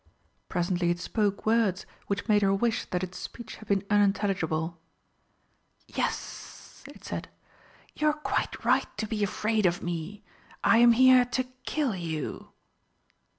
[0.49, 4.79] Presently it spoke words which made her wish that its speech had been unintelligible.
[5.85, 7.29] "Yes," it said,
[7.93, 10.23] "you are quite right to be afraid of me.
[10.63, 12.49] I am here to kill you."